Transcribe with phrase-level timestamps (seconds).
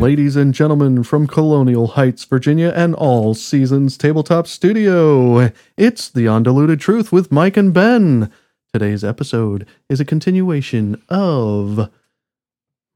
[0.00, 6.80] Ladies and gentlemen from Colonial Heights, Virginia, and All Seasons Tabletop Studio, it's The Undiluted
[6.80, 8.32] Truth with Mike and Ben.
[8.72, 11.88] Today's episode is a continuation of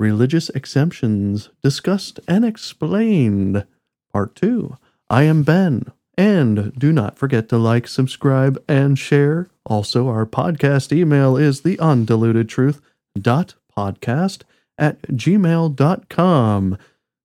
[0.01, 3.67] Religious Exemptions Discussed and Explained,
[4.13, 4.77] Part 2.
[5.09, 5.85] I am Ben.
[6.19, 9.49] And do not forget to like, subscribe, and share.
[9.65, 12.81] Also, our podcast email is the undiluted truth
[13.19, 14.43] dot podcast
[14.79, 16.79] at gmail.com.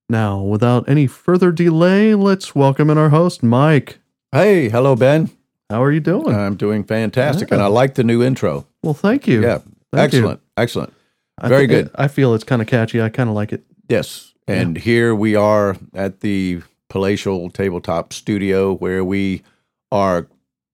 [0.08, 3.98] Now, without any further delay, let's welcome in our host, Mike.
[4.30, 5.30] Hey, hello, Ben.
[5.70, 6.34] How are you doing?
[6.34, 7.56] I'm doing fantastic, Yeah.
[7.56, 8.66] and I like the new intro.
[8.82, 9.42] well, thank you.
[9.42, 9.58] Yeah,
[9.92, 10.18] Thank you.
[10.18, 10.92] excellent, excellent.
[11.40, 11.90] I Very good.
[11.94, 13.00] I feel it's kind of catchy.
[13.00, 13.64] I kind of like it.
[13.88, 16.60] Yes, and here we are at the
[16.90, 19.42] Palatial Tabletop Studio, where we
[19.90, 20.26] are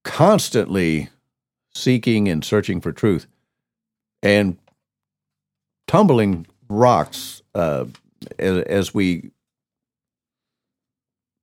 [0.05, 1.11] constantly
[1.75, 3.27] seeking and searching for truth,
[4.21, 4.57] and
[5.89, 7.87] tumbling rocks uh,
[8.39, 9.31] as, as we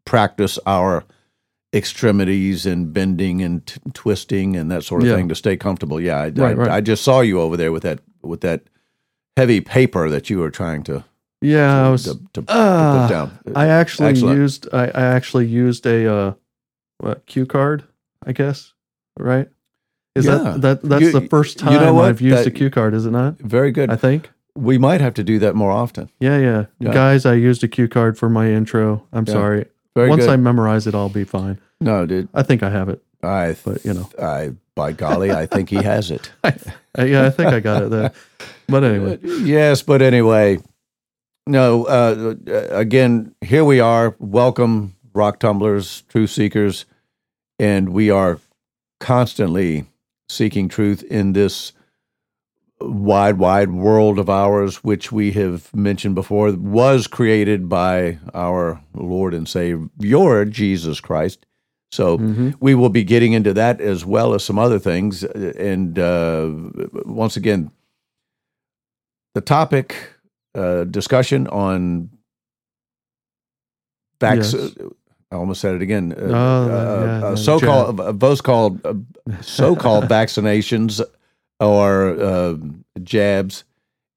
[0.05, 1.03] practice our
[1.73, 5.15] extremities and bending and t- twisting and that sort of Yeah.
[5.15, 5.99] thing to stay comfortable.
[5.99, 6.69] Yeah, I, I, Right, right.
[6.69, 8.61] I just saw you over there with that with that
[9.35, 11.03] heavy paper that you were trying to
[11.41, 12.03] Yeah, I was.
[12.05, 13.39] to, to, to Ah, put down.
[13.55, 14.37] I actually Excellent.
[14.39, 14.67] used.
[14.73, 16.33] I, I actually used a uh,
[16.99, 17.83] what cue card.
[18.25, 18.73] I guess
[19.19, 19.49] right.
[20.15, 20.37] Is Yeah.
[20.37, 21.99] that that that's You- the first you time know?
[21.99, 22.93] I've used That- a cue card?
[22.93, 23.37] Is it not?
[23.39, 23.89] Very good.
[23.89, 24.29] I think.
[24.55, 26.09] We might have to do that more often.
[26.19, 26.93] Yeah, yeah, Yeah.
[26.93, 29.03] Guys, I used a cue card for my intro.
[29.11, 29.33] I'm Yeah.
[29.33, 29.65] sorry.
[29.95, 30.31] Very Once good.
[30.31, 31.57] I memorize it, I'll be fine.
[31.81, 32.29] no, dude.
[32.33, 33.01] I think I have it.
[33.23, 34.09] I, But, you know.
[34.21, 36.31] I by golly, I think he has it.
[36.97, 38.13] Uh, yeah, I think I got it there.
[38.69, 40.59] But anyway, yes, but anyway,
[41.45, 41.83] no.
[41.83, 42.35] Uh,
[42.71, 44.15] again, here we are.
[44.17, 46.85] Welcome, rock tumblers, truth seekers,
[47.59, 48.39] and we are
[49.01, 49.87] constantly
[50.29, 51.73] seeking truth in this
[52.81, 59.33] wide, wide world of ours, which we have mentioned before, was created by our Lord
[59.33, 61.45] and Savior Jesus Christ.
[61.91, 62.55] So Mhm.
[62.59, 65.23] we will be getting into that as well as some other things.
[65.23, 66.49] And uh,
[67.05, 67.71] once again,
[69.33, 69.95] the topic
[70.55, 72.09] uh, discussion on
[74.21, 74.55] vac- Yes.
[75.31, 76.13] I almost said it again.
[76.13, 78.79] Uh, Oh, uh, yeah, uh, yeah, so-called uh, those called
[79.41, 81.01] so-called vaccinations
[81.59, 82.55] or uh,
[83.03, 83.63] jabs,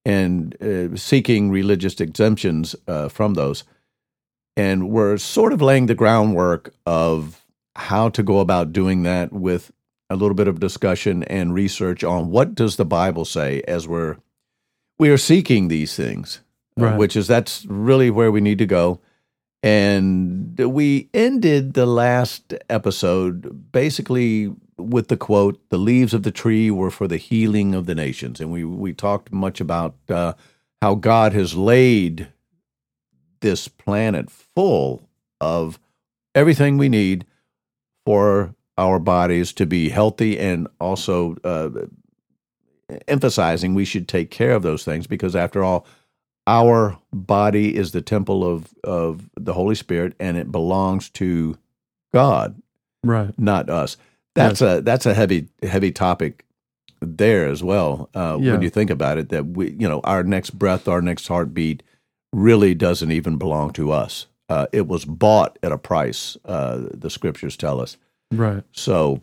[0.04, 3.64] and uh, seeking religious exemptions uh, from those.
[4.56, 7.44] And we're sort of laying the groundwork of
[7.76, 9.70] how to go about doing that with
[10.10, 14.16] a little bit of discussion and research on what does the Bible say as we're
[14.98, 16.40] we are seeking these things,
[16.80, 16.98] uh, Right.
[16.98, 19.00] which is that's really where we need to go.
[19.62, 26.70] And we ended the last episode basically with the quote, "The leaves of the tree
[26.70, 30.34] were for the healing of the nations," and we we talked much about uh,
[30.80, 32.28] how God has laid
[33.40, 35.08] this planet full
[35.40, 35.78] of
[36.34, 37.24] everything we need
[38.04, 41.68] for our bodies to be healthy and also uh,
[43.06, 45.86] emphasizing we should take care of those things because after all
[46.46, 51.58] our body is the temple of of the holy spirit and it belongs to
[52.14, 52.60] god
[53.04, 53.36] right.
[53.38, 53.96] not us
[54.34, 56.44] that's a that's a heavy heavy topic
[57.00, 58.52] there as well uh, Yeah.
[58.52, 61.82] when you think about it that we you know our next breath our next heartbeat
[62.32, 67.10] really doesn't even belong to us uh, it was bought at a price uh, the
[67.10, 67.96] scriptures tell us
[68.30, 68.62] Right.
[68.72, 69.22] so,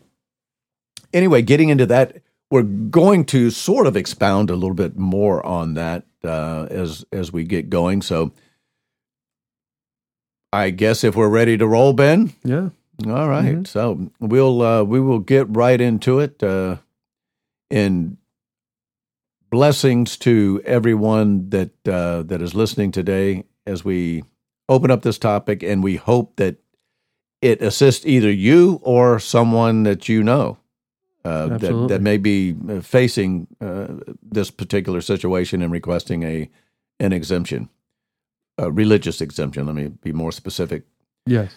[1.12, 2.16] anyway, getting into that,
[2.50, 7.32] we're going to sort of expound a little bit more on that uh, as as
[7.32, 8.02] we get going.
[8.02, 8.32] So,
[10.52, 12.32] I guess if we're ready to roll, Ben.
[12.42, 12.70] Yeah.
[13.04, 13.56] All right.
[13.56, 13.66] Mhm.
[13.66, 16.42] So we'll uh, we will get right into it.
[16.42, 16.76] Uh,
[17.70, 18.16] and
[19.50, 24.22] blessings to everyone that uh, that is listening today as we
[24.68, 26.56] open up this topic, and we hope that
[27.42, 30.56] it assists either you or someone that you know
[31.24, 33.88] uh, that that may be uh, facing uh,
[34.22, 36.48] this particular situation and requesting a
[36.98, 37.68] an exemption,
[38.58, 39.66] a religious exemption.
[39.66, 40.84] Let me be more specific.
[41.26, 41.54] Yes.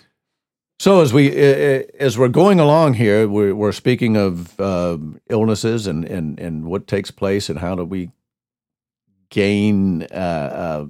[0.80, 4.98] So as we uh, as we're going along here, we're, we're speaking of uh,
[5.30, 8.12] illnesses and, and and what takes place and how do we
[9.30, 10.86] gain uh, uh,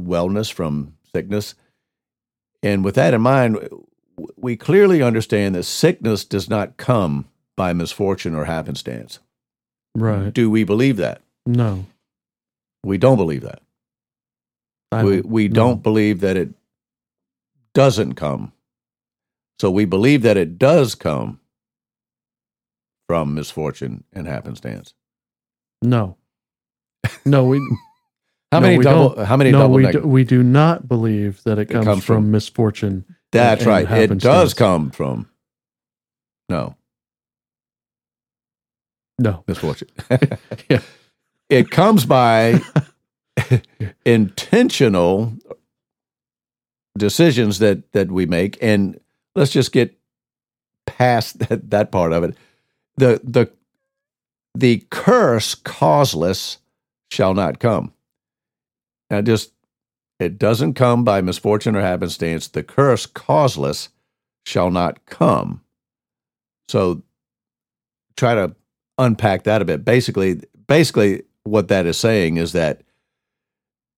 [0.00, 1.56] wellness from sickness.
[2.62, 3.58] And with that in mind,
[4.36, 9.18] we clearly understand that sickness does not come by misfortune or happenstance.
[9.96, 10.32] Right.
[10.32, 11.22] Do we believe that?
[11.44, 11.86] No.
[12.84, 13.62] We don't believe that.
[14.92, 15.54] I we we no.
[15.54, 16.54] don't believe that it
[17.74, 18.52] doesn't come.
[19.60, 21.40] So we believe that it does come
[23.08, 24.94] from misfortune and happenstance.
[25.82, 26.16] No.
[27.24, 27.58] No, we
[28.52, 29.14] How No, many double?
[29.14, 29.26] don't.
[29.26, 29.74] How many no double?
[29.74, 33.04] we neg- do, we do not believe that it comes, comes from, from- misfortune.
[33.32, 33.90] That's and right.
[34.10, 35.28] It does come from.
[36.50, 36.76] No,
[39.18, 39.42] No.
[39.48, 39.88] misfortune.
[40.68, 40.80] Yeah.
[41.48, 42.60] It comes by
[44.04, 45.32] intentional
[46.96, 48.98] decisions that that we make, and
[49.34, 49.98] let's just get
[50.86, 52.36] past that that part of it.
[52.96, 53.50] The the
[54.54, 56.58] the curse causeless
[57.10, 57.92] shall not come.
[59.10, 59.52] Now, just
[60.18, 62.48] it doesn't come by misfortune or happenstance.
[62.48, 63.88] The curse causeless
[64.46, 65.62] shall not come.
[66.68, 67.02] So,
[68.16, 68.54] try to
[68.98, 69.84] unpack that a bit.
[69.84, 72.82] Basically, basically, what that is saying is that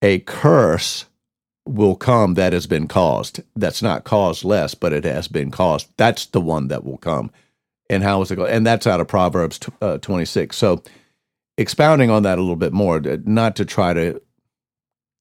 [0.03, 1.07] a curse
[1.67, 3.43] will come that has been caused.
[3.57, 5.89] That's not caused less, but it has been caused.
[5.97, 7.31] That's the one that will come.
[7.91, 8.53] And how is it going?
[8.53, 10.57] And that's out of Proverbs uh, 26.
[10.57, 10.83] So,
[11.59, 14.21] expounding on that a little bit more, not to try to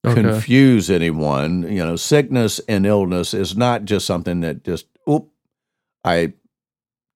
[0.06, 0.22] Okay.
[0.22, 5.30] confuse anyone, you know, sickness and illness is not just something that just, oop,
[6.04, 6.34] I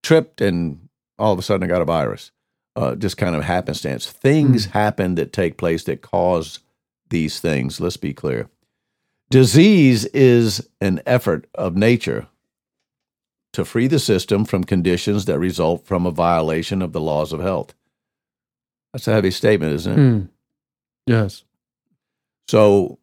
[0.02, 0.88] tripped and
[1.18, 2.30] all of a sudden I got a virus.
[2.76, 4.06] Uh, just kind of happenstance.
[4.10, 6.60] Things happen that take place that cause
[7.10, 7.78] these things.
[7.78, 8.48] Let's be clear.
[9.30, 12.26] Disease is an effort of nature
[13.52, 17.40] to free the system from conditions that result from a violation of the laws of
[17.40, 17.74] health.
[18.92, 19.96] That's a heavy statement, isn't it?
[19.96, 20.24] Hmm.
[21.06, 21.44] Yes.
[22.48, 22.98] So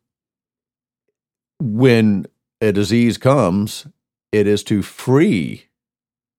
[1.59, 2.25] when
[2.61, 3.87] a disease comes,
[4.31, 5.65] it is to free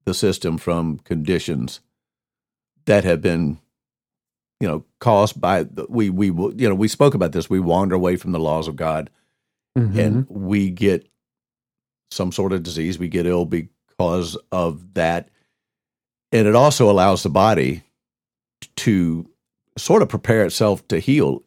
[0.04, 1.80] the system from conditions
[2.86, 3.58] that have been,
[4.60, 7.50] you know, caused by the, we we you know we spoke about this.
[7.50, 9.10] We wander away from the laws of God,
[9.76, 9.99] Mhm.
[9.99, 11.06] and we get
[12.11, 12.99] some sort of disease.
[12.99, 15.28] We get ill because of that,
[16.32, 17.82] and it also allows the body
[18.76, 19.28] to
[19.76, 21.43] sort of prepare itself to heal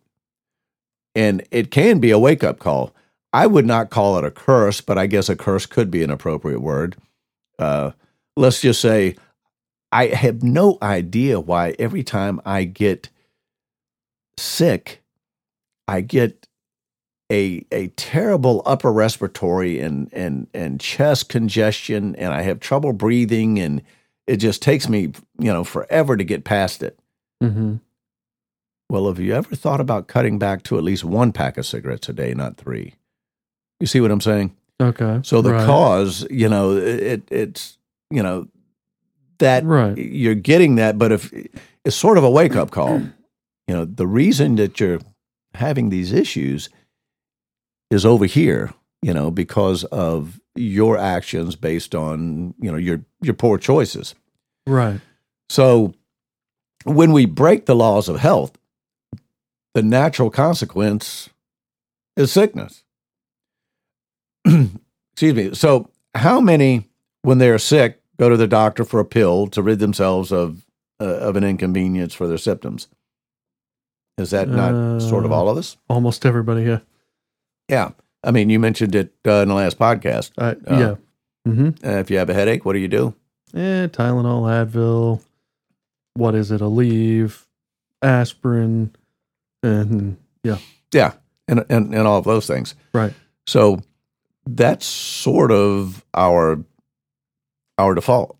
[1.15, 2.93] and it can be a wake up call.
[3.33, 6.09] I would not call it a curse, but I guess a curse could be an
[6.11, 6.95] appropriate word.
[7.57, 7.91] Uh,
[8.37, 9.15] let's just say
[9.91, 13.09] I have no idea why every time I get
[14.37, 15.01] sick,
[15.87, 16.47] I get
[17.31, 23.59] a a terrible upper respiratory and and and chest congestion, and I have trouble breathing,
[23.59, 23.81] and
[24.27, 26.99] it just takes me you know forever to get past it.
[27.43, 27.79] Mhm.
[28.89, 32.09] Well, have you ever thought about cutting back to at least one pack of cigarettes
[32.09, 32.95] a day, not three?
[33.79, 34.55] You see what I'm saying?
[34.81, 35.19] Okay.
[35.23, 35.65] So the Right.
[35.65, 37.77] cause, you know, it it's
[38.09, 38.47] you know
[39.37, 39.95] that Right.
[39.97, 41.31] you're getting that, but if
[41.85, 42.99] it's sort of a wake up call,
[43.67, 44.99] you know, the reason that you're
[45.53, 46.69] having these issues
[47.89, 53.33] is over here, you know, because of your actions based on you know your your
[53.33, 54.15] poor choices.
[54.67, 54.99] Right.
[55.49, 55.93] So
[56.83, 58.57] when we break the laws of health,
[59.73, 61.29] the natural consequence
[62.15, 62.83] is sickness.
[64.45, 65.53] Excuse me.
[65.53, 66.87] So how many,
[67.23, 70.65] when they're sick, go to the doctor for a pill to rid themselves of
[71.01, 72.87] uh, of an inconvenience for their symptoms?
[74.17, 75.77] Is that not sort of Uh, all of us?
[75.87, 76.63] Almost everybody.
[76.63, 76.79] Yeah.
[77.69, 77.91] Yeah.
[78.23, 80.31] I mean, you mentioned it uh, in the last podcast.
[80.37, 80.95] I, Uh, yeah.
[81.47, 81.87] Mm-hmm.
[81.87, 83.15] Uh, if you have a headache, what do you do?
[83.53, 85.23] Eh, Tylenol, Advil.
[86.15, 86.61] What is it?
[86.61, 87.45] Aleve,
[88.01, 88.93] aspirin,
[89.63, 90.57] and yeah.
[90.93, 91.13] Yeah,
[91.47, 92.75] and and and all of those things.
[92.93, 93.13] Right.
[93.47, 93.79] So
[94.45, 96.63] that's sort of our
[97.77, 98.37] our default.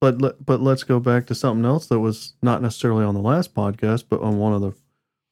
[0.00, 3.20] But let, but let's go back to something else that was not necessarily on the
[3.20, 4.74] last podcast, but on one of the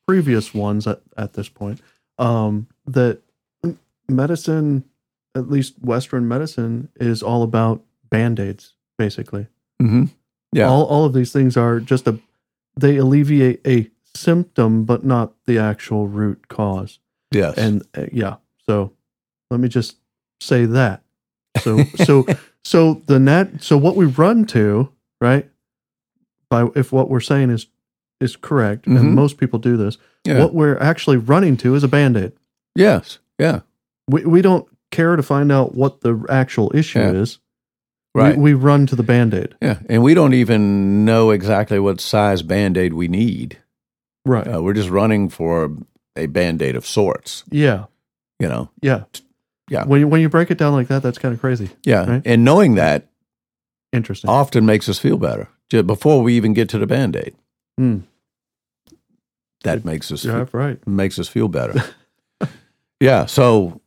[0.06, 1.80] previous ones at, at this point.
[2.18, 3.20] Um, that
[4.08, 4.84] medicine,
[5.34, 9.46] at least Western medicine, is all about band aids, basically.
[9.82, 10.04] Mm-hmm.
[10.52, 10.68] Yeah.
[10.68, 12.18] All all of these things are just a
[12.76, 16.98] they alleviate a symptom, but not the actual root cause.
[17.30, 17.56] Yes.
[17.56, 18.92] And uh, yeah, so
[19.50, 19.96] let me just
[20.40, 21.02] say that.
[21.60, 22.26] So so
[22.64, 25.48] so the net so what we run to, right?
[26.48, 27.66] By if what we're saying is
[28.20, 28.98] is correct, Mhm.
[28.98, 30.40] and most people do this, yeah.
[30.40, 32.32] what we're actually running to is a band-aid.
[32.74, 33.18] Yes.
[33.38, 33.60] Yeah.
[34.08, 37.12] We we don't care to find out what the actual issue Yeah.
[37.12, 37.38] is.
[38.14, 38.36] Right.
[38.36, 39.54] We, we run to the band-aid.
[39.62, 39.78] yeah.
[39.88, 43.58] And we don't even know exactly what size band aid we need.
[44.26, 44.46] Right.
[44.52, 45.76] Uh, we're just running for
[46.16, 47.44] a band aid of sorts.
[47.50, 47.84] yeah.
[48.40, 48.70] You know.
[48.82, 49.04] Yeah.
[49.70, 49.84] Yeah.
[49.84, 51.70] When you, when you break it down like that, that's kind of crazy.
[51.84, 52.04] Yeah.
[52.10, 52.22] Right.
[52.24, 53.06] And knowing that
[53.92, 54.28] Interesting.
[54.28, 57.34] often makes us feel better ju- before we even get to the band aid.
[57.78, 57.98] Hmm.
[59.62, 60.84] That makes us Yeah, right.
[60.86, 61.74] makes us feel better.
[63.00, 63.26] yeah.
[63.26, 63.80] So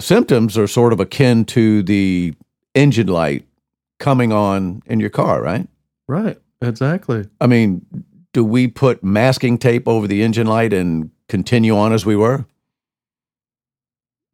[0.00, 2.34] symptoms are sort of akin to the
[2.74, 3.46] engine light
[3.98, 5.68] coming on in your car, right?
[6.08, 6.38] Right.
[6.62, 7.26] Exactly.
[7.40, 7.84] I mean,
[8.32, 12.46] do we put masking tape over the engine light and continue on as we were?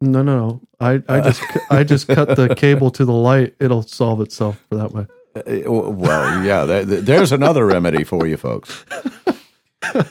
[0.01, 0.61] No, no, no.
[0.79, 3.55] I, I just I just cut the cable to the light.
[3.59, 5.07] It'll solve itself for that way.
[5.35, 8.85] Uh, well, yeah, that, there's another remedy for you folks.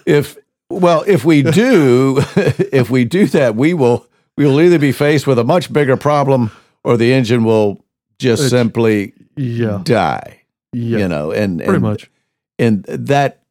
[0.07, 0.39] If
[0.71, 4.07] well, if we do, if we do that, we will
[4.37, 6.51] we will either be faced with a much bigger problem,
[6.85, 7.85] or the engine will
[8.19, 10.43] just simply Yeah, die.
[10.73, 12.11] yeah, You know, and pretty and, much.
[12.59, 13.43] and that,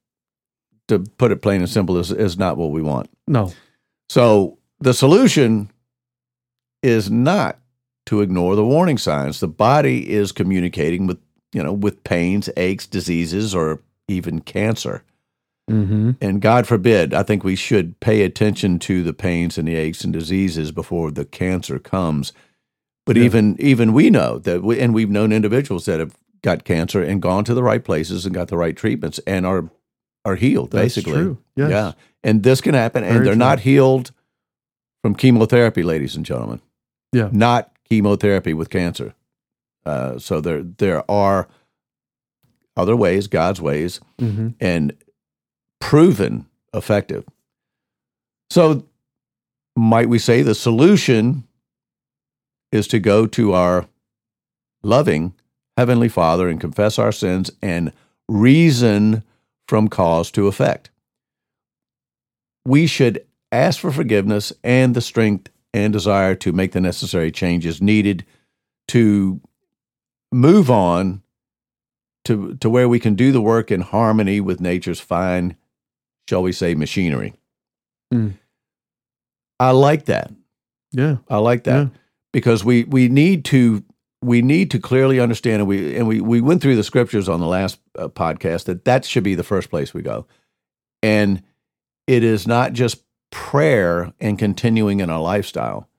[0.87, 3.09] to put it plain and simple, is is not what we want.
[3.27, 3.51] No,
[4.09, 5.71] So the solution
[6.83, 7.57] is not
[8.07, 9.39] to ignore the warning signs.
[9.39, 11.17] The body is communicating with,
[11.53, 15.01] you know, with pains, aches, diseases, or even cancer.
[15.69, 16.11] Mm-hmm.
[16.21, 20.03] And God forbid, I think we should pay attention to the pains and the aches
[20.03, 22.33] and diseases before the cancer comes.
[23.05, 23.23] But Yeah.
[23.23, 27.21] even even we know that, we, and we've known individuals that have got cancer and
[27.21, 29.69] gone to the right places and got the right treatments and are
[30.23, 30.71] are healed.
[30.71, 31.37] That's basically, true.
[31.55, 31.69] Yes.
[31.69, 31.91] yeah.
[32.23, 33.35] And this can happen, and they're true.
[33.35, 34.11] not healed
[35.03, 36.61] from chemotherapy, ladies and gentlemen.
[37.13, 37.29] Yeah.
[37.31, 39.13] not chemotherapy with cancer.
[39.85, 41.47] Uh, so there there are
[42.75, 44.49] other ways, God's ways, Mm-hmm.
[44.59, 44.93] and
[45.85, 47.23] proven effective.
[48.49, 48.87] So,
[49.75, 51.43] might we say the solution
[52.71, 53.85] is to go to our
[54.81, 55.35] loving
[55.77, 57.93] Heavenly Father and confess our sins and
[58.27, 59.23] reason
[59.67, 60.89] from cause to effect?
[62.65, 67.79] We should ask for forgiveness and the strength and desire to make the necessary changes
[67.79, 68.25] needed
[68.87, 69.39] to
[70.31, 71.21] move on
[72.23, 75.55] to, to where we can do the work in harmony with nature's fine,
[76.27, 77.33] shall we say, machinery.
[78.13, 78.33] Mm.
[79.59, 80.31] I like that.
[80.91, 81.89] Yeah, I like that Yeah.
[82.33, 83.83] because we we need to
[84.21, 87.39] we need to clearly understand and we and we we went through the scriptures on
[87.39, 90.25] the last uh, podcast that that should be the first place we go,
[91.03, 91.41] and
[92.07, 95.89] it is not just prayer and continuing in our lifestyle.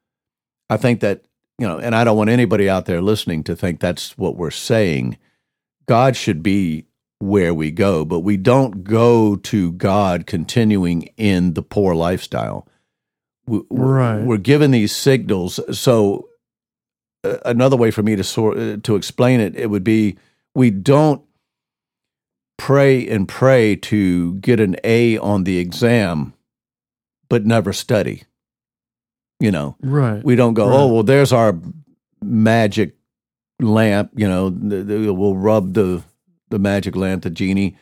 [0.70, 1.24] I think that
[1.58, 4.50] you know, and I don't want anybody out there listening to think that's what we're
[4.50, 5.18] saying.
[5.86, 6.85] God should be
[7.18, 12.66] where we go, but we don't go to God continuing in the poor lifestyle.
[13.46, 14.22] We- Right.
[14.22, 15.58] We're given these signals.
[15.78, 16.28] So,
[17.24, 20.16] uh, another way for me to sort uh, to explain it, it would be
[20.54, 21.22] we don't
[22.58, 26.34] pray and pray to get an A on the exam,
[27.28, 28.24] but never study.
[29.38, 30.24] You know, right.
[30.24, 30.74] we don't go, Right.
[30.76, 31.58] oh, well, there's our
[32.22, 32.96] magic
[33.60, 34.10] lamp.
[34.16, 36.02] You know, the, the, we'll rub the
[36.50, 37.76] the magic lamp, the genie,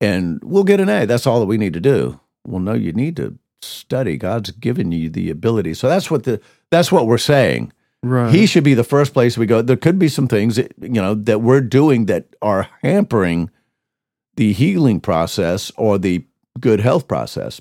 [0.00, 1.06] and we'll get an A.
[1.06, 2.20] That's all that we need to do.
[2.46, 4.16] Well, no, you need to study.
[4.16, 5.74] God's given you the ability.
[5.74, 7.72] So that's what the that's what we're saying.
[8.02, 8.34] right.
[8.34, 9.62] He should be the first place we go.
[9.62, 13.50] There could be some things that, you know that we're doing that are hampering
[14.36, 16.24] the healing process or the
[16.60, 17.60] good health process.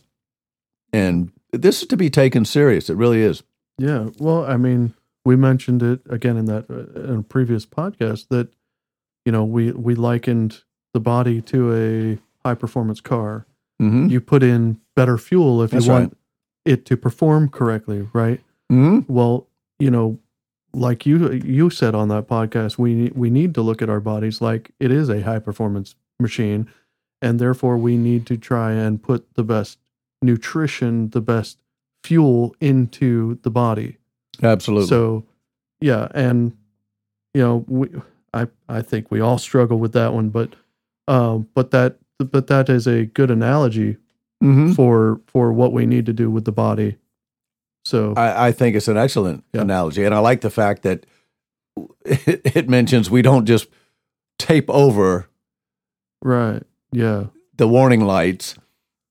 [0.91, 2.89] And this is to be taken serious.
[2.89, 3.43] It really is.
[3.77, 4.09] Yeah.
[4.19, 8.49] Well, I mean, we mentioned it again in that uh, in a previous podcast that
[9.25, 10.63] you know we we likened
[10.93, 13.45] the body to a high performance car.
[13.81, 14.07] Mm-hmm.
[14.07, 16.17] You put in better fuel if That's you want
[16.65, 18.39] it to perform correctly, right?
[18.71, 19.11] Mm-hmm.
[19.11, 19.47] Well,
[19.79, 20.19] you know,
[20.73, 24.41] like you you said on that podcast, we we need to look at our bodies
[24.41, 26.69] like it is a high performance machine,
[27.21, 29.79] and therefore we need to try and put the best
[30.21, 31.57] nutrition, the best
[32.03, 33.97] fuel into the body.
[34.41, 34.87] Absolutely.
[34.87, 35.25] So,
[35.81, 36.55] yeah, and
[37.33, 37.89] you know, we
[38.33, 40.55] I I think we all struggle with that one, but
[41.07, 43.97] um, but that but that is a good analogy
[44.43, 44.75] Mhm.
[44.75, 46.97] for for what we need to do with the body.
[47.85, 49.61] So I, I think it's an excellent Yeah.
[49.61, 51.05] analogy, and I like the fact that
[52.05, 53.67] it, it mentions we don't just
[54.39, 55.27] tape over
[56.21, 57.25] right, yeah,
[57.57, 58.55] the warning lights,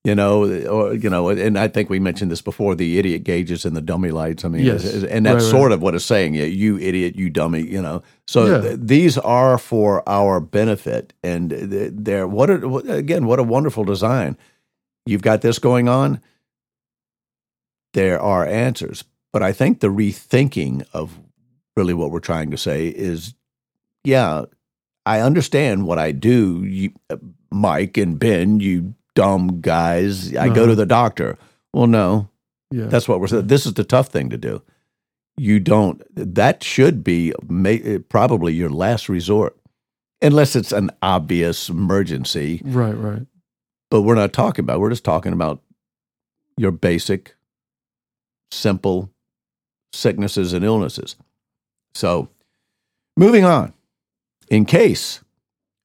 [0.04, 3.64] you know, or you know, and I think we mentioned this before: the idiot gauges
[3.64, 4.44] and the dummy lights.
[4.44, 4.84] I mean, Yes.
[5.04, 5.50] and that's Right, right.
[5.50, 6.34] sort of what it's saying.
[6.34, 7.62] Yeah, you idiot, you dummy.
[7.62, 8.60] You know, so Yeah.
[8.60, 13.84] th- these are for our benefit, and th- they're what a, again, what a wonderful
[13.84, 14.36] design.
[15.06, 16.20] You've got this going on.
[17.94, 21.20] There are answers, but I think the rethinking of
[21.76, 23.34] really what we're trying to say is,
[24.04, 24.44] yeah,
[25.04, 27.16] I understand what I do, you, uh,
[27.50, 30.34] Mike and Ben, you dumb guys.
[30.36, 30.66] I go Uh-huh.
[30.68, 31.38] to the doctor.
[31.72, 32.28] Well, no,
[32.70, 33.46] yeah, that's what we're saying.
[33.46, 34.62] This is the tough thing to do.
[35.36, 39.56] You don't, that should be ma- probably your last resort,
[40.20, 42.60] unless it's an obvious emergency.
[42.64, 43.22] right, right,
[43.90, 45.62] But we're not talking about, we're just talking about
[46.58, 47.34] your basic,
[48.50, 49.10] simple
[49.94, 51.16] sicknesses and illnesses.
[51.94, 52.28] So,
[53.16, 53.72] moving on.
[54.48, 55.20] In case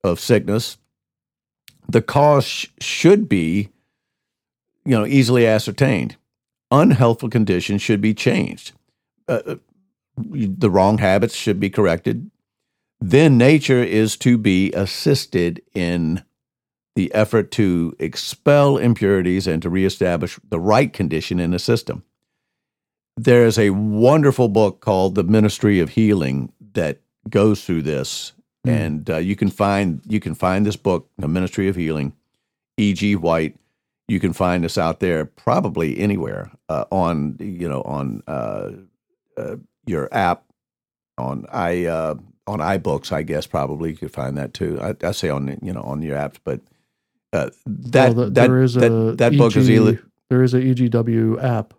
[0.03, 0.77] of sickness,
[1.87, 3.69] the cause sh- should be,
[4.85, 6.17] you know, easily ascertained.
[6.71, 8.73] Unhealthful conditions should be changed.
[9.27, 9.55] Uh, uh
[10.19, 12.31] the wrong habits should be corrected.
[12.99, 16.23] Then nature is to be assisted in
[16.95, 22.03] the effort to expel impurities and to reestablish the right condition in the system.
[23.15, 28.33] There's a wonderful book called The Ministry of Healing that goes through this,
[28.67, 28.85] mm.
[28.85, 32.13] and uh, you can find you can find this book, The Ministry of Healing,
[32.77, 33.15] E.G.
[33.15, 33.57] White.
[34.07, 38.71] You can find this out there probably anywhere uh, on you know on uh,
[39.37, 39.55] uh
[39.85, 40.43] your app
[41.17, 43.11] on i uh, on iBooks.
[43.11, 44.79] I guess probably you could find that too.
[44.81, 46.61] I, I say on you know on your apps, but
[47.33, 49.97] uh, that, well, the, that there is that, a that EG, book is eli-
[50.29, 51.73] there is a EGW app.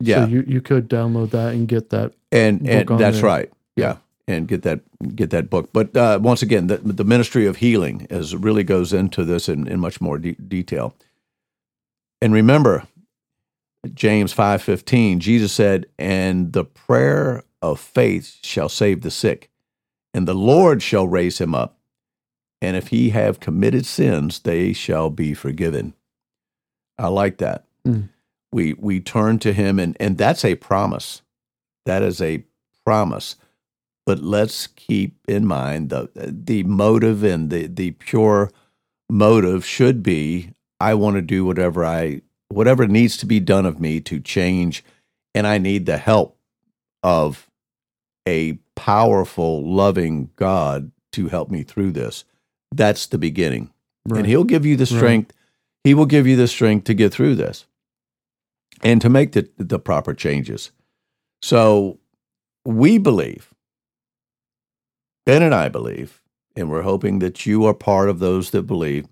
[0.00, 2.12] Yeah, so you you could download that and get that.
[2.30, 3.24] And and that's there.
[3.26, 3.52] right.
[3.76, 3.96] Yeah.
[4.28, 4.80] And get that
[5.16, 8.92] get that book, but uh, once again, the, the ministry of healing is really goes
[8.92, 10.94] into this in, in much more de- detail.
[12.20, 12.86] And remember,
[13.94, 19.50] James five fifteen, Jesus said, "And the prayer of faith shall save the sick,
[20.12, 21.78] and the Lord shall raise him up
[22.60, 25.94] and if he have committed sins, they shall be forgiven.
[26.98, 27.64] I like that.
[27.86, 28.08] Mm.
[28.52, 31.22] We we turn to him, and and that's a promise.
[31.86, 32.44] That is a
[32.84, 33.36] promise.
[34.08, 38.50] But let's keep in mind the the motive and the the pure
[39.10, 43.80] motive should be I want to do whatever I whatever needs to be done of
[43.80, 44.82] me to change,
[45.34, 46.38] and I need the help
[47.02, 47.50] of
[48.26, 52.24] a powerful, loving God to help me through this.
[52.74, 53.74] That's the beginning.
[54.06, 54.20] Right.
[54.20, 55.34] And he'll give you the strength.
[55.34, 55.84] Right.
[55.84, 57.66] He will give you the strength to get through this
[58.82, 60.72] and to make the, the proper changes.
[61.42, 61.98] So
[62.64, 63.52] we believe,
[65.28, 66.22] Ben and I believe,
[66.56, 69.06] and we're hoping that you are part of those that believe,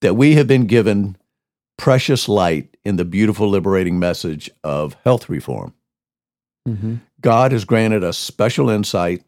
[0.00, 1.16] that we have been given
[1.78, 5.72] precious light in the beautiful, liberating message of health reform.
[6.68, 6.96] Mm-hmm.
[7.20, 9.22] God has granted us special insight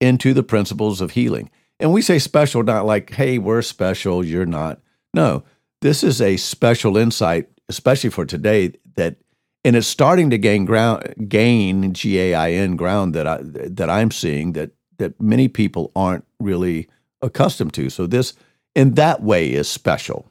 [0.00, 1.48] into the principles of healing.
[1.78, 4.80] And we say special, not like, hey, we're special, you're not.
[5.14, 5.44] No,
[5.80, 9.14] this is a special insight, especially for today, that
[9.62, 13.88] and it's starting to gain ground gain G A I N ground that I that
[13.88, 16.88] I'm seeing that that many people aren't really
[17.20, 17.90] accustomed to.
[17.90, 18.34] So this
[18.74, 20.26] in that way is special.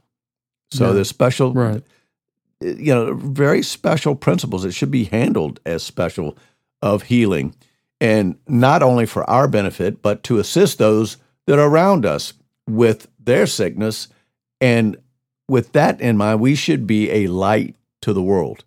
[0.71, 0.93] So yeah.
[0.93, 1.84] there's special right.
[2.60, 4.65] you know, very special principles.
[4.65, 6.38] It should be handled as special
[6.82, 7.56] of healing.
[8.00, 12.34] And not only for our benefit, but to assist those that are around us
[12.67, 14.08] with their sickness.
[14.60, 14.97] And
[15.47, 18.63] with that in mind, we should be a light to the world.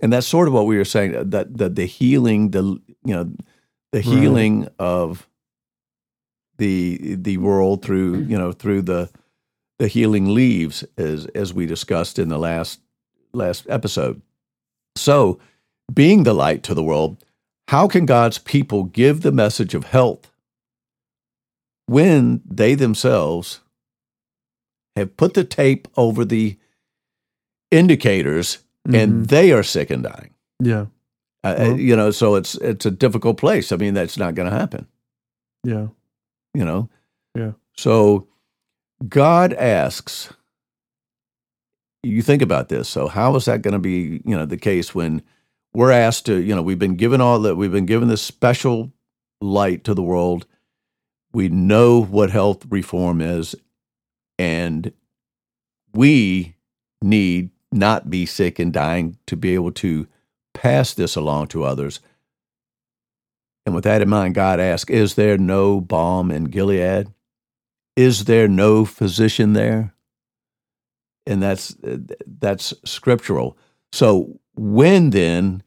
[0.00, 3.30] And that's sort of what we were saying that, that the healing, the you know,
[3.94, 4.72] the healing right.
[4.80, 5.28] of
[6.58, 9.08] the the world through you know through the
[9.78, 12.80] the healing leaves as as we discussed in the last
[13.32, 14.20] last episode.
[14.96, 15.38] So,
[15.92, 17.24] being the light to the world,
[17.68, 20.30] how can God's people give the message of health
[21.86, 23.60] when they themselves
[24.96, 26.56] have put the tape over the
[27.70, 28.94] indicators mm-hmm.
[28.94, 30.34] and they are sick and dying.
[30.60, 30.86] Yeah.
[31.44, 33.70] Uh, well, you know, so it's it's a difficult place.
[33.70, 34.86] I mean, that's not going to happen.
[35.62, 35.88] Yeah.
[36.54, 36.88] You know.
[37.34, 37.52] Yeah.
[37.76, 38.28] So
[39.08, 40.32] God asks
[42.02, 42.88] you think about this.
[42.88, 45.22] So how is that going to be, you know, the case when
[45.72, 48.92] we're asked to, you know, we've been given all that we've been given this special
[49.40, 50.46] light to the world
[51.34, 53.54] we know what health reform is,
[54.38, 54.92] and
[55.92, 56.54] we
[57.02, 60.06] need not be sick and dying to be able to
[60.54, 62.00] pass this along to others.
[63.66, 67.08] And with that in mind, God asks, Is there no balm in Gilead?
[67.96, 69.94] Is there no physician there?
[71.26, 71.76] And that's
[72.26, 73.56] that's scriptural.
[73.92, 75.62] So when then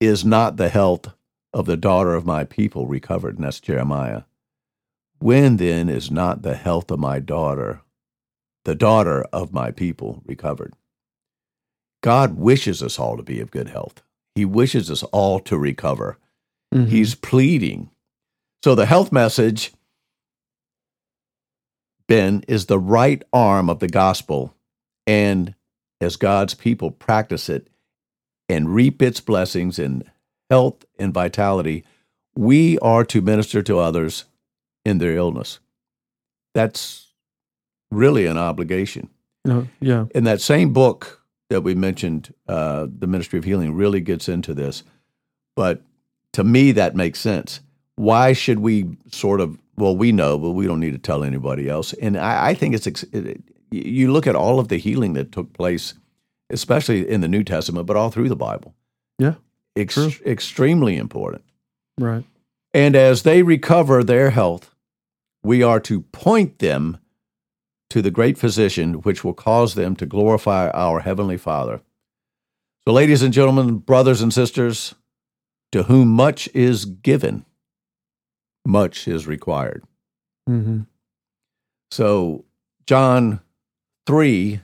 [0.00, 1.08] is not the health
[1.54, 3.36] of the daughter of my people recovered.
[3.36, 4.22] And that's Jeremiah.
[5.20, 7.80] When then is not the health of my daughter,
[8.64, 10.74] the daughter of my people, recovered?
[12.04, 14.02] God wishes us all to be of good health.
[14.34, 16.18] He wishes us all to recover.
[16.74, 16.90] Mm-hmm.
[16.90, 17.88] He's pleading.
[18.62, 19.72] So the health message,
[22.06, 24.54] Ben, is the right arm of the gospel.
[25.06, 25.54] And
[25.98, 27.68] as God's people practice it
[28.50, 30.04] and reap its blessings in
[30.50, 31.84] health, and vitality,
[32.36, 34.26] we are to minister to others
[34.84, 35.58] in their illness.
[36.54, 37.14] That's
[37.90, 39.08] really an obligation.
[39.48, 40.04] Uh, yeah.
[40.14, 44.54] In that same book that we mentioned, uh, The Ministry of Healing really gets into
[44.54, 44.82] this.
[45.56, 45.82] But
[46.32, 47.60] to me, that makes sense.
[47.96, 51.68] Why should we sort of well, we know, but we don't need to tell anybody
[51.68, 51.92] else.
[51.94, 55.52] And I, I think it's it, you look at all of the healing that took
[55.52, 55.94] place,
[56.50, 58.74] especially in the New Testament, but all through the Bible.
[59.18, 59.34] Yeah,
[59.76, 61.44] Ex- extremely important.
[61.98, 62.24] Right.
[62.72, 64.74] And as they recover their health,
[65.42, 66.98] we are to point them
[67.94, 71.80] to the great physician, which will cause them to glorify our Heavenly Father.
[72.84, 74.96] So, ladies and gentlemen, brothers and sisters,
[75.70, 77.44] to whom much is given,
[78.66, 79.84] much is required.
[80.44, 80.80] hmm
[81.92, 82.44] So,
[82.84, 83.38] John
[84.08, 84.58] 3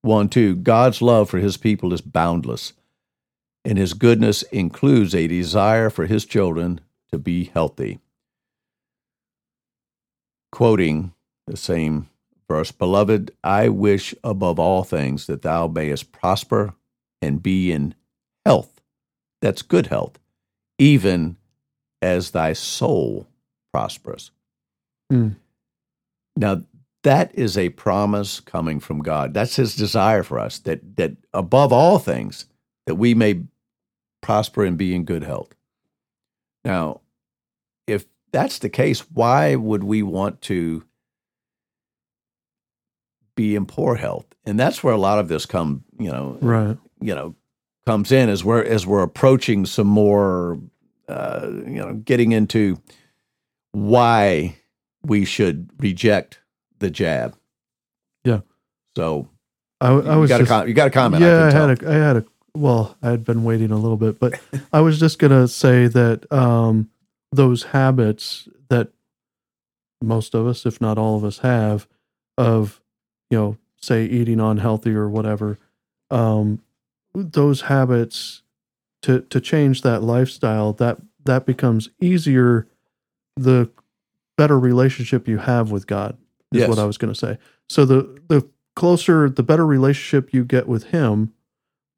[0.00, 2.72] 1 2, God's love for his people is boundless,
[3.62, 6.80] and his goodness includes a desire for his children
[7.12, 7.98] to be healthy.
[10.50, 11.12] Quoting
[11.50, 12.08] the same
[12.48, 16.74] verse, Beloved, I wish above all things that thou mayest prosper
[17.20, 17.94] and be in
[18.46, 18.80] health.
[19.42, 20.18] That's good health,
[20.78, 21.36] even
[22.00, 23.26] as thy soul
[23.72, 24.30] prospers.
[25.12, 25.36] Mm.
[26.36, 26.62] Now,
[27.02, 29.34] that is a promise coming from God.
[29.34, 32.46] That's his desire for us that that above all things
[32.86, 33.42] that we may
[34.20, 35.54] prosper and be in good health.
[36.64, 37.00] Now,
[37.86, 40.84] if that's the case, why would we want to
[43.40, 44.26] be in poor health?
[44.44, 46.76] And that's where a lot of this come, you know, Right.
[47.00, 47.34] you know,
[47.86, 50.58] comes in as we're as we're approaching some more
[51.08, 52.78] uh, you know, getting into
[53.72, 54.56] why
[55.04, 56.38] we should reject
[56.78, 57.36] the jab.
[58.24, 58.40] Yeah.
[58.96, 59.28] So
[59.80, 61.22] I, I you was got a just, com- you got a comment.
[61.22, 62.24] yeah, I, can had a, I had a,
[62.54, 64.38] well, I had been waiting a little bit, but
[64.72, 66.90] I was just gonna say that um,
[67.32, 68.88] those habits that
[70.02, 71.86] most of us, if not all of us, have
[72.38, 72.79] of,
[73.30, 75.58] you know, say eating unhealthy or whatever,
[76.10, 76.60] um,
[77.14, 78.42] those habits
[79.02, 82.66] to to change that lifestyle that that becomes easier
[83.36, 83.70] the
[84.36, 86.16] better relationship you have with God
[86.52, 86.68] is Yes.
[86.68, 87.38] what I was going to say.
[87.68, 91.32] So the the closer the better relationship you get with him,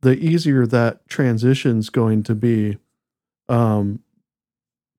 [0.02, 2.76] the easier that transition's going to be
[3.48, 4.00] um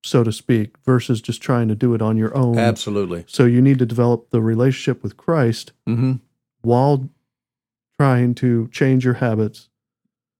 [0.04, 2.58] so to speak versus just trying to do it on your own.
[2.58, 3.24] Absolutely.
[3.26, 6.14] So you need to develop the relationship with Christ Mm-hmm.
[6.64, 7.08] While
[8.00, 9.68] trying to change your habits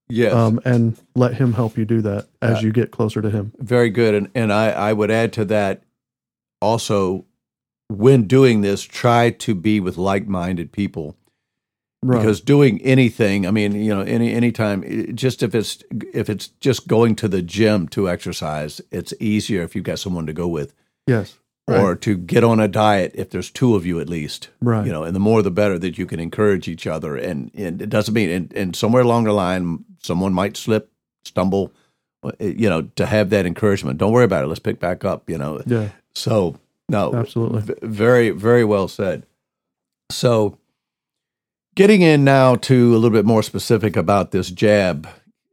[0.07, 0.33] Yes.
[0.33, 3.53] um, and let him help you do that as Uh, you get closer to him.
[3.59, 4.13] Very good.
[4.13, 5.83] And and I, I would add to that
[6.61, 7.25] also
[7.87, 11.15] when doing this, try to be with like minded people.
[12.03, 12.19] Right.
[12.19, 14.83] because doing anything i mean you know any anytime
[15.15, 15.83] just if it's
[16.13, 20.27] if it's just going to the gym to exercise it's easier if you've got someone
[20.27, 20.75] to go with
[21.07, 21.39] yes.
[21.67, 21.81] Right.
[21.81, 24.85] or to get on a diet if there's two of you at least right.
[24.85, 27.81] you know and the more the better that you can encourage each other and and
[27.81, 30.91] it doesn't mean and, and somewhere along the line someone might slip
[31.23, 31.73] stumble
[32.23, 35.27] uh, you know to have that encouragement don't worry about it let's pick back up
[35.27, 35.89] you know yeah.
[36.13, 36.55] so
[36.89, 37.61] no Absolutely.
[37.61, 39.25] V- very, very well said.
[40.11, 40.57] So,
[41.75, 45.07] getting in now to a little bit more specific about this jab,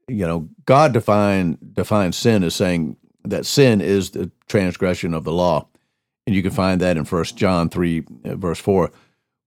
[0.09, 5.33] you know, God define defines sin as saying that sin is the transgression of the
[5.33, 5.69] law,
[6.27, 8.91] and you can find that in First John three uh, verse four.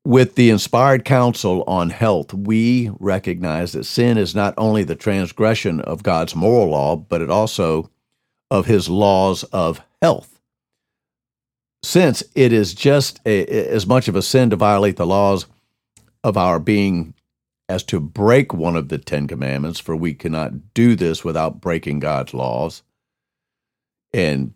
[0.04, 5.82] With the inspired counsel on health, we recognize that sin is not only the transgression
[5.82, 7.90] of God's moral law, but it also
[8.52, 10.36] of His laws of health
[11.86, 15.46] since it is just a, as much of a sin to violate the laws
[16.24, 17.14] of our being
[17.70, 22.00] as to break one of the Ten Commandments, for we cannot do this without breaking
[22.00, 22.82] God's laws.
[24.14, 24.56] And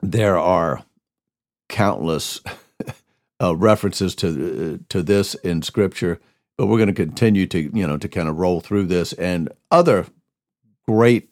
[0.00, 0.84] there are
[1.68, 2.40] countless
[3.42, 6.20] uh, references to to this in Scripture,
[6.56, 9.50] but we're going to continue to you know to kind of roll through this and
[9.70, 10.06] other
[10.86, 11.30] great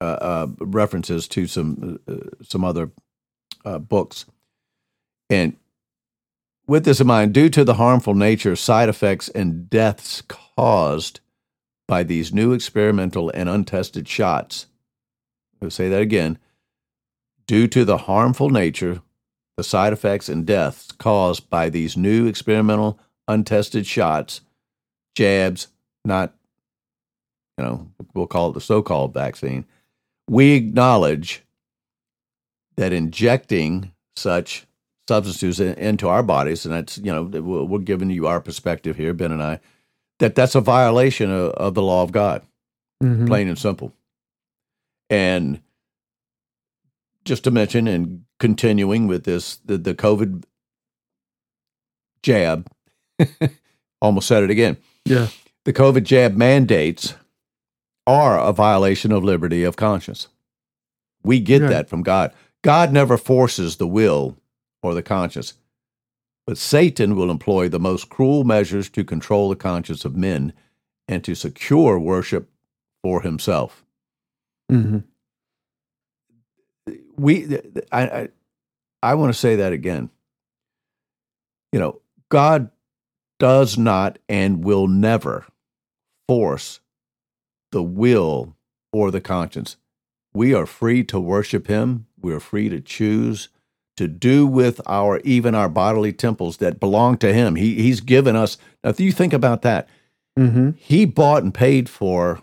[0.00, 2.90] uh, uh, references to some uh, some other
[3.64, 4.26] uh, books.
[5.30, 5.56] And
[6.66, 11.20] with this in mind, due to the harmful nature, side effects, and deaths caused
[11.86, 14.66] by these new experimental and untested shots,
[15.62, 16.38] I'll say that again.
[17.46, 19.02] Due to the harmful nature,
[19.56, 24.40] the side effects, and deaths caused by these new experimental, untested shots,
[25.14, 25.68] jabs,
[26.04, 26.34] not,
[27.58, 29.64] you know, we'll call it the so called vaccine,
[30.28, 31.42] we acknowledge
[32.76, 34.66] that injecting such
[35.08, 38.96] substances in- into our bodies, and that's you know we're we're giving you our perspective
[38.96, 39.60] here, Ben and I,
[40.18, 42.42] that that's a violation of, of the law of God,
[43.02, 43.26] Mhm.
[43.28, 43.92] plain and simple.
[45.10, 45.60] And
[47.24, 50.44] just to mention, and continuing with this, the, the COVID
[52.22, 52.70] jab,
[54.02, 54.76] almost said it again.
[55.06, 55.28] Yeah.
[55.64, 57.14] The COVID jab mandates
[58.06, 60.28] are a violation of liberty of conscience.
[61.22, 61.70] We get Right.
[61.70, 62.34] that from God.
[62.62, 64.36] God never forces the will
[64.82, 65.54] or the conscience,
[66.46, 70.52] but Satan will employ the most cruel measures to control the conscience of men
[71.08, 72.50] and to secure worship
[73.02, 73.82] for himself.
[74.70, 74.98] Mm-hmm.
[77.16, 77.58] We,
[77.92, 78.28] I, I,
[79.02, 80.10] I want to say that again.
[81.72, 82.70] You know, God
[83.38, 85.46] does not and will never
[86.28, 86.80] force
[87.72, 88.56] the will
[88.92, 89.76] or the conscience.
[90.32, 92.06] We are free to worship Him.
[92.20, 93.48] We are free to choose
[93.96, 97.56] to do with our even our bodily temples that belong to Him.
[97.56, 98.58] He, he's given us.
[98.82, 99.88] Now, if you think about that,
[100.38, 100.70] Mm-hmm.
[100.76, 102.42] He bought and paid for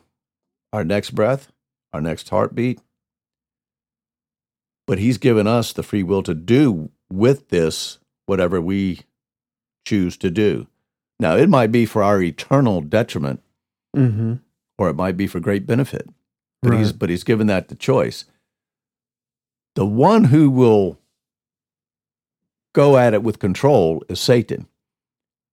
[0.71, 1.51] our next breath,
[1.93, 2.79] our next heartbeat.
[4.91, 8.99] But He's given us the free will to do with this whatever we
[9.85, 10.67] choose to do.
[11.17, 13.41] Now, it might be for our eternal detriment,
[13.95, 14.33] Mm-hmm.
[14.77, 16.09] or it might be for great benefit.
[16.61, 18.25] But he's but he's given that the choice.
[19.75, 20.99] The one who will
[22.75, 24.67] go at it with control is Satan.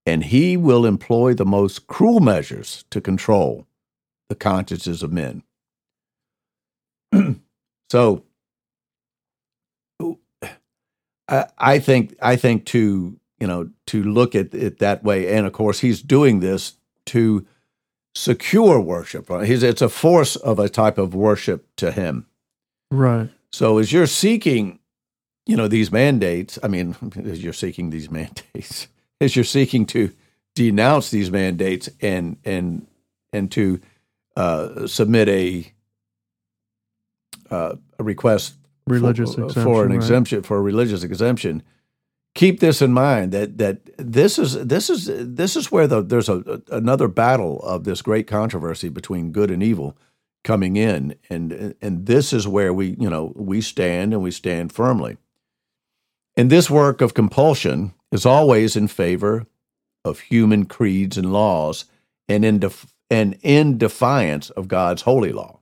[0.05, 3.65] And he will employ the most cruel measures to control
[4.27, 5.43] the consciences of men.
[7.89, 8.25] so
[11.29, 15.47] I, I think I think to you know to look at it that way, and
[15.47, 16.73] of course he's doing this
[17.07, 17.45] to
[18.15, 19.29] secure worship.
[19.29, 19.47] Right?
[19.47, 22.25] He's, it's a force of a type of worship to him.
[22.91, 23.29] Right.
[23.51, 24.79] So as you're seeking,
[25.45, 28.87] you know, these mandates, I mean, as you're seeking these mandates,
[29.21, 30.11] as you're seeking to
[30.55, 32.87] denounce these mandates and and
[33.31, 33.79] and to
[34.35, 35.71] uh, submit a
[37.51, 38.55] uh, a request
[38.89, 39.63] Uh, religious for, exemption.
[39.63, 39.95] for an right.
[39.95, 41.63] exemption for a religious exemption.
[42.35, 46.29] Keep this in mind that that this is this is this is where the, there's
[46.29, 49.97] a, another battle of this great controversy between good and evil
[50.43, 54.71] coming in, and and this is where we you know we stand and we stand
[54.71, 55.17] firmly.
[56.37, 59.45] And this work of compulsion is always in favor
[60.05, 61.85] of human creeds and laws,
[62.27, 65.58] and in def- and in defiance of God's holy law.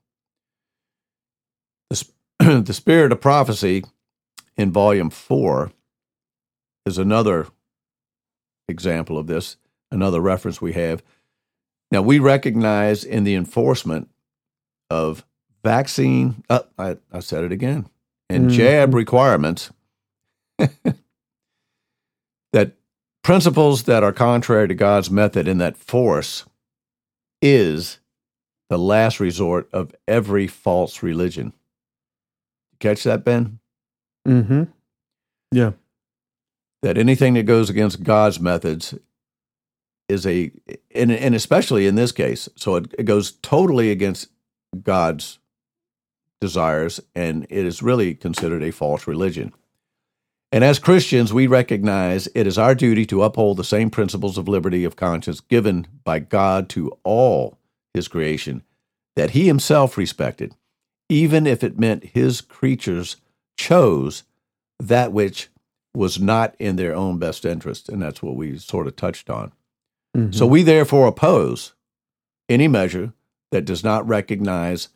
[2.63, 3.83] The, spirit of prophecy
[4.55, 5.71] in volume four
[6.85, 7.47] is another
[8.69, 9.57] example of this,
[9.91, 11.01] another reference we have.
[11.91, 14.09] Now, we recognize in the enforcement
[14.89, 15.25] of
[15.63, 17.89] vaccine, uh, I, I said it again,
[18.29, 18.53] and Mhm.
[18.53, 19.71] jab requirements
[22.53, 22.73] that
[23.23, 26.45] principles that are contrary to God's method and that force
[27.41, 27.99] is
[28.69, 31.53] the last resort of every false religion.
[32.79, 33.59] Catch that, Ben?
[34.27, 34.63] Mm-hmm.
[35.51, 35.71] Yeah.
[36.81, 38.93] that anything that goes against God's methods
[40.09, 40.51] is a,
[40.93, 44.29] and, and especially in this case, so it, it goes totally against
[44.83, 45.39] God's
[46.39, 49.53] desires, and it is really considered a false religion.
[50.51, 54.47] And as Christians, we recognize it is our duty to uphold the same principles of
[54.47, 57.57] liberty of conscience given by God to all
[57.93, 58.63] His creation
[59.15, 60.55] that He Himself respected,
[61.09, 63.17] even if it meant His creatures
[63.57, 64.23] chose
[64.79, 65.49] that which
[65.95, 67.89] was not in their own best interest.
[67.89, 69.51] And that's what we sort of touched on.
[70.15, 70.33] Mhm.
[70.33, 71.73] So we therefore oppose
[72.49, 73.13] any measure
[73.51, 74.89] that does not recognize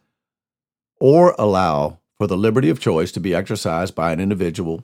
[0.99, 4.83] or allow for the liberty of choice to be exercised by an individual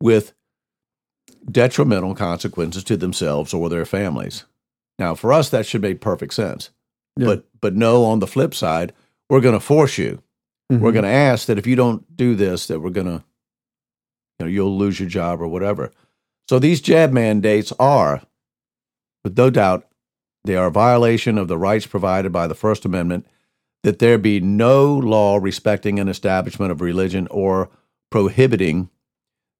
[0.00, 0.32] with
[1.48, 4.44] detrimental consequences to themselves or their families.
[4.98, 6.70] Now, for us, that should make perfect sense.
[7.16, 7.26] Yeah.
[7.26, 8.92] But but no, on the flip side,
[9.30, 10.20] we're going to force you.
[10.72, 10.80] Mhm.
[10.80, 13.24] We're going to ask that if you don't do this, that we're going to,
[14.38, 15.90] you know, you'll lose your job or whatever.
[16.48, 18.22] So these jab mandates are,
[19.24, 19.86] with no doubt,
[20.44, 23.26] they are a violation of the rights provided by the First Amendment
[23.82, 27.68] that there be no law respecting an establishment of religion or
[28.10, 28.88] prohibiting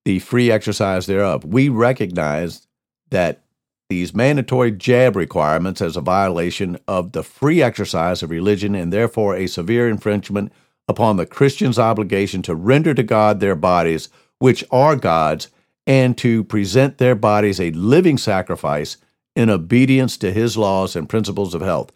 [0.04, 1.44] the free exercise thereof.
[1.44, 2.66] We recognize
[3.10, 3.42] that
[3.90, 9.36] these mandatory jab requirements as a violation of the free exercise of religion and therefore
[9.36, 10.52] a severe infringement
[10.88, 15.48] upon the Christian's obligation to render to God their bodies, which are God's,
[15.86, 18.96] and to present their bodies a living sacrifice
[19.36, 21.92] in obedience to his laws and principles of health.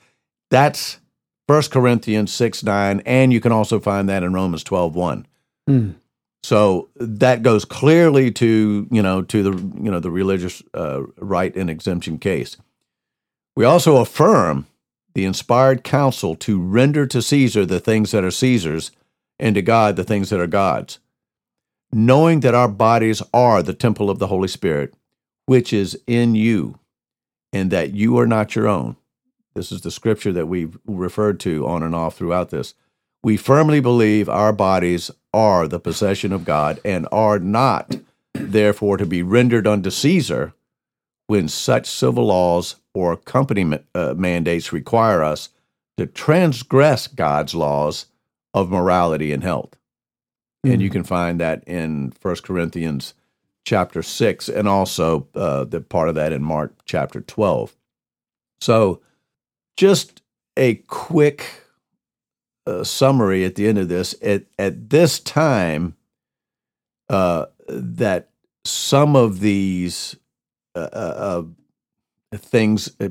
[0.51, 0.99] That's
[1.47, 5.27] 1 Corinthians 6 9, and you can also find that in Romans 12 1.
[5.69, 5.95] Mm.
[6.43, 9.51] So that goes clearly to you know to the
[9.83, 12.57] you know the religious uh, right and exemption case.
[13.57, 14.67] We also affirm
[15.15, 18.91] the inspired counsel to render to Caesar the things that are Caesar's,
[19.39, 20.99] and to God the things that are God's,
[21.93, 24.95] knowing that our bodies are the temple of the Holy Spirit,
[25.47, 26.79] which is in you,
[27.53, 28.97] and that you are not your own.
[29.55, 32.75] This is the scripture that we've referred to on and off throughout this.
[33.23, 37.97] We firmly believe our bodies are the possession of God and are not,
[38.35, 40.55] therefore, to be rendered unto Caesar
[41.27, 45.51] when such civil laws or company uh, mandates require us
[45.97, 48.07] to transgress God's laws
[48.53, 49.77] of morality and health.
[50.67, 50.73] Mm-hmm.
[50.73, 53.15] And you can find that in 1 Corinthians
[53.65, 57.77] chapter 6 and also uh, the part of that in Mark chapter 12.
[58.61, 59.01] So,
[59.77, 60.23] just
[60.57, 61.63] a quick
[62.67, 64.17] uh, summary at the end of this.
[64.21, 65.95] At, at this time,
[67.09, 68.31] uh, that
[68.65, 70.17] some of these
[70.75, 71.43] uh, uh, uh
[72.37, 73.09] things, uh,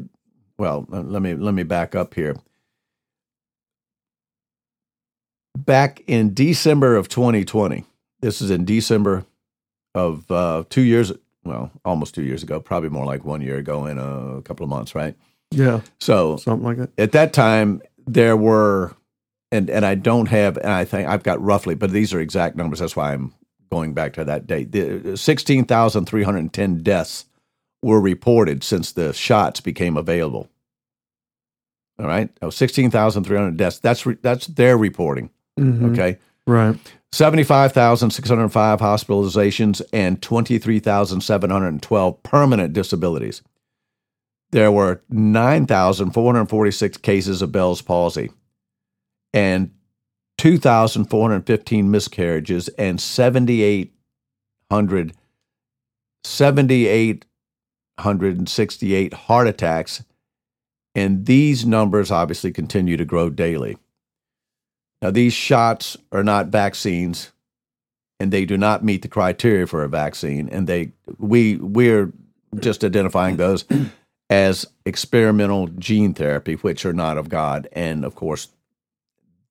[0.57, 2.35] well, uh, let me let me back up here.
[5.57, 7.83] Back in December of 2020,
[8.21, 9.25] this is in December
[9.95, 11.11] of uh, two years,
[11.43, 14.69] well, almost two years ago, probably more like one year ago in a couple of
[14.69, 15.15] months, right?
[15.51, 15.81] Yeah.
[15.99, 16.89] So something like that.
[16.97, 18.95] At that time, there were,
[19.51, 22.55] and and I don't have, and I think I've got roughly, but these are exact
[22.55, 22.79] numbers.
[22.79, 23.33] That's why I'm
[23.71, 24.71] going back to that date.
[24.71, 27.25] The uh, sixteen thousand three hundred ten deaths
[27.81, 30.49] were reported since the shots became available.
[31.99, 33.79] All right, oh, sixteen thousand three hundred deaths.
[33.79, 35.29] That's re, that's their reporting.
[35.59, 35.93] Mm-hmm.
[35.93, 36.77] Okay, right.
[37.13, 43.41] 75,605 hospitalizations and 23,712 permanent disabilities.
[44.51, 48.29] There were 9,446 cases of Bell's palsy
[49.33, 49.71] and
[50.37, 55.13] 2,415 miscarriages and 7,800
[57.99, 60.03] 7,868 heart attacks.
[60.95, 63.77] And these numbers obviously continue to grow daily.
[65.01, 67.31] Now, these shots are not vaccines,
[68.19, 70.49] and they do not meet the criteria for a vaccine.
[70.49, 72.11] And they we we're
[72.59, 73.65] just identifying those
[74.29, 77.67] as experimental gene therapy, which are not of God.
[77.73, 78.47] And of course,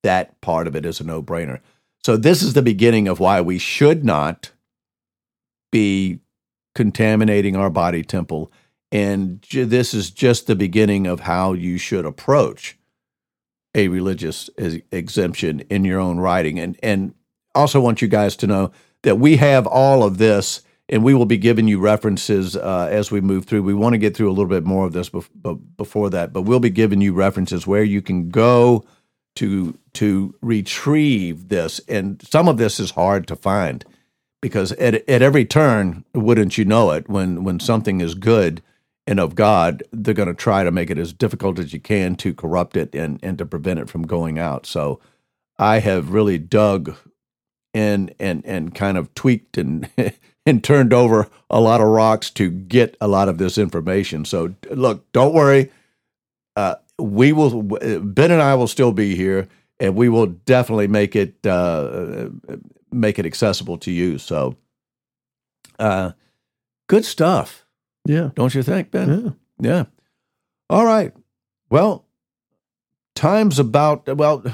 [0.02, 1.60] that part of it is a no brainer.
[2.04, 4.50] So, this is the beginning of why we should not
[5.70, 6.20] be
[6.76, 8.52] contaminating our body temple.
[8.92, 12.78] And this is just the beginning of how you should approach
[13.74, 14.48] a religious
[14.92, 16.60] exemption in your own writing.
[16.60, 17.14] And and
[17.54, 18.70] also want you guys to know
[19.02, 23.10] that we have all of this, and we will be giving you references uh, as
[23.10, 23.62] we move through.
[23.62, 26.42] We want to get through a little bit more of this bef- before that, but
[26.42, 28.84] we'll be giving you references where you can go
[29.36, 31.80] to to retrieve this.
[31.88, 33.84] And some of this is hard to find
[34.40, 38.62] because at at every turn, wouldn't you know it, when when something is good
[39.06, 42.16] and of God, they're going to try to make it as difficult as you can
[42.16, 44.66] to corrupt it and, and to prevent it from going out.
[44.66, 45.00] So
[45.58, 46.96] I have really dug
[47.72, 49.88] in and, and kind of tweaked and,
[50.46, 54.24] and turned over a lot of rocks to get a lot of this information.
[54.24, 55.70] So look, don't worry.
[56.56, 59.46] Uh, we will, Ben and I will still be here
[59.78, 62.30] and we will definitely make it, uh,
[62.96, 64.18] make it accessible to you.
[64.18, 64.56] So,
[65.78, 66.12] uh,
[66.88, 67.64] good stuff.
[68.04, 68.30] Yeah.
[68.34, 69.36] Don't you think, Ben?
[69.60, 69.70] Yeah.
[69.70, 69.84] Yeah.
[70.68, 71.12] All right.
[71.70, 72.06] Well,
[73.14, 74.44] time's about well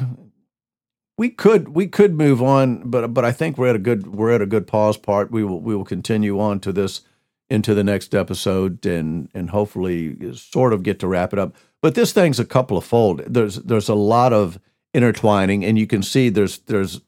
[1.18, 4.32] we could we could move on, but but I think we're at a good we're
[4.32, 5.30] at a good pause part.
[5.30, 7.02] We will we will continue on to this
[7.50, 11.54] into the next episode and and hopefully sort of get to wrap it up.
[11.82, 13.22] But this thing's a couple of fold.
[13.26, 14.58] There's there's a lot of
[14.94, 17.00] intertwining, and you can see there's there's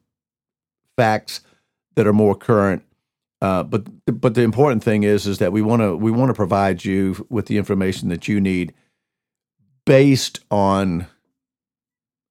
[0.97, 1.41] facts
[1.97, 2.83] that are more current
[3.45, 6.35] uh, but but the important thing is is that we want to we want to
[6.35, 8.73] provide you with the information that you need
[9.85, 11.07] based on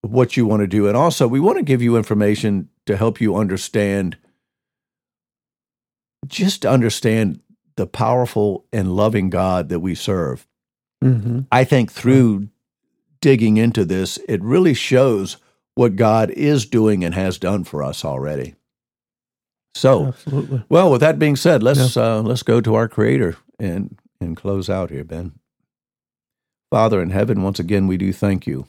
[0.00, 3.20] what you want to do, and also we want to give you information to help
[3.20, 4.16] you understand,
[6.26, 7.40] just to understand
[7.76, 10.48] the powerful and loving God that we serve.
[11.02, 11.42] Mm-hmm.
[11.52, 12.48] I think through
[13.20, 15.36] digging into this, it really shows
[15.74, 18.54] what God is doing and has done for us already.
[19.74, 20.64] So, Absolutely.
[20.68, 22.16] well, with that being said, let's yeah.
[22.16, 25.32] uh, let's go to our Creator and and close out here, Ben.
[26.70, 28.66] Father in heaven, once again, we do thank you.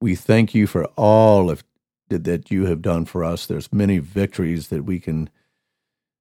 [0.00, 1.64] We thank you for all of
[2.08, 3.46] that you have done for us.
[3.46, 5.30] There's many victories that we can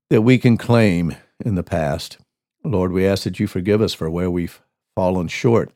[0.09, 2.17] that we can claim in the past.
[2.63, 4.61] Lord, we ask that you forgive us for where we've
[4.95, 5.71] fallen short.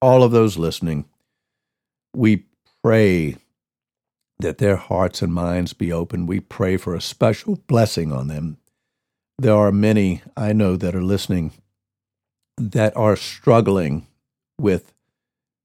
[0.00, 1.06] All of those listening,
[2.14, 2.44] we
[2.82, 3.36] pray
[4.38, 6.26] that their hearts and minds be open.
[6.26, 8.58] We pray for a special blessing on them.
[9.38, 11.52] There are many I know that are listening
[12.56, 14.06] that are struggling
[14.58, 14.92] with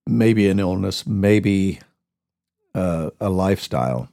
[0.08, 1.80] maybe an illness, maybe
[2.76, 4.10] uh, a lifestyle.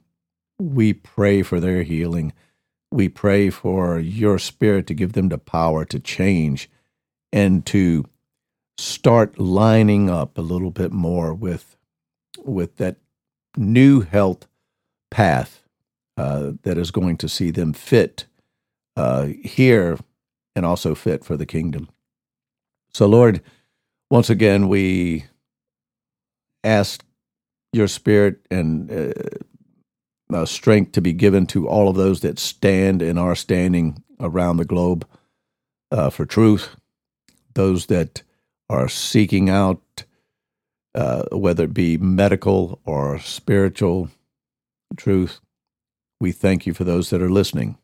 [0.58, 2.32] We pray for their healing.
[2.90, 6.70] We pray for your spirit to give them the power to change
[7.32, 8.06] and to
[8.78, 11.76] start lining up a little bit more with
[12.44, 12.96] with that
[13.56, 14.46] new health
[15.10, 15.62] path
[16.16, 18.26] uh, that is going to see them fit
[18.96, 19.98] uh, here
[20.54, 21.88] and also fit for the kingdom.
[22.92, 23.40] So, Lord,
[24.10, 25.26] once again, we
[26.64, 27.04] ask
[27.72, 29.12] your spirit and uh,
[30.36, 34.56] uh, strength to be given to all of those that stand and are standing around
[34.56, 35.06] the globe
[35.90, 36.76] uh, for truth,
[37.54, 38.22] those that
[38.68, 40.04] are seeking out,
[40.94, 44.10] uh, whether it be medical or spiritual
[44.96, 45.40] truth.
[46.20, 47.78] We thank you for those that are listening.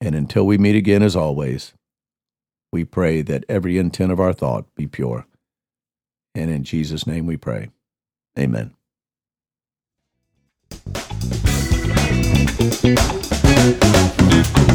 [0.00, 1.72] And until we meet again, as always,
[2.72, 5.26] we pray that every intent of our thought be pure.
[6.34, 7.70] And in Jesus' name we pray.
[8.38, 8.74] Amen.
[12.62, 14.71] Thank you.